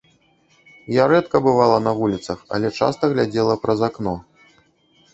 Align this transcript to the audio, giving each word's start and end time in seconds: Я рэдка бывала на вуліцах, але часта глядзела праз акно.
Я 1.01 1.05
рэдка 1.11 1.37
бывала 1.49 1.77
на 1.89 1.95
вуліцах, 2.01 2.39
але 2.57 2.75
часта 2.81 3.03
глядзела 3.15 3.63
праз 3.67 3.89
акно. 3.93 4.21